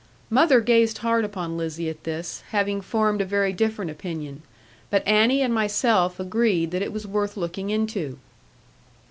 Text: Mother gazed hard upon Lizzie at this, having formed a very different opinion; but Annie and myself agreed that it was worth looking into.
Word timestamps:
Mother 0.31 0.61
gazed 0.61 0.97
hard 1.05 1.23
upon 1.23 1.57
Lizzie 1.57 1.87
at 1.87 2.05
this, 2.05 2.41
having 2.49 2.81
formed 2.81 3.21
a 3.21 3.23
very 3.25 3.53
different 3.53 3.91
opinion; 3.91 4.41
but 4.89 5.07
Annie 5.07 5.43
and 5.43 5.53
myself 5.53 6.19
agreed 6.19 6.71
that 6.71 6.81
it 6.81 6.91
was 6.91 7.05
worth 7.05 7.37
looking 7.37 7.69
into. 7.69 8.17